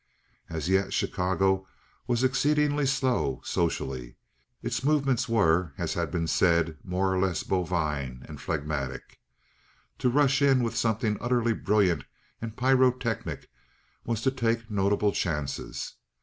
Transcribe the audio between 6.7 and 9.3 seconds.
more or less bovine and phlegmatic.